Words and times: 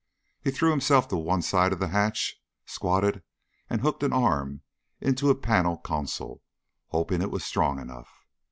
He 0.43 0.49
threw 0.49 0.71
himself 0.71 1.07
to 1.09 1.15
one 1.15 1.43
side 1.43 1.71
of 1.71 1.77
the 1.77 1.89
hatch, 1.89 2.41
squatted 2.65 3.21
and 3.69 3.81
hooked 3.81 4.01
an 4.01 4.11
arm 4.13 4.61
into 4.99 5.29
a 5.29 5.35
panel 5.35 5.77
console, 5.77 6.41
hoping 6.87 7.21
it 7.21 7.29
was 7.29 7.45
strong 7.45 7.77
enough. 7.77 8.09